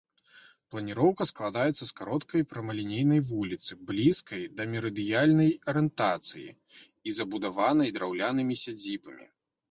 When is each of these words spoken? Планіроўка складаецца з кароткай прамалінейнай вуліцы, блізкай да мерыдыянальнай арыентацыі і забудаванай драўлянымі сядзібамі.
Планіроўка 0.73 1.23
складаецца 1.31 1.79
з 1.79 1.89
кароткай 1.99 2.45
прамалінейнай 2.53 3.21
вуліцы, 3.31 3.71
блізкай 3.91 4.41
да 4.61 4.65
мерыдыянальнай 4.71 5.51
арыентацыі 5.73 6.47
і 7.11 7.13
забудаванай 7.19 7.93
драўлянымі 7.99 8.57
сядзібамі. 8.63 9.29